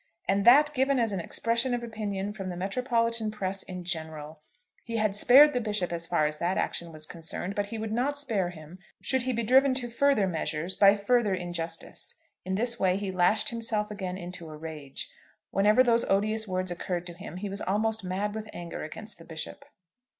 [0.27, 4.41] And that given as an expression of opinion from the metropolitan press in general!
[4.83, 7.91] He had spared the Bishop as far as that action was concerned, but he would
[7.91, 12.15] not spare him should he be driven to further measures by further injustice.
[12.45, 15.07] In this way he lashed himself again into a rage.
[15.51, 19.23] Whenever those odious words occurred to him he was almost mad with anger against the
[19.25, 19.65] Bishop.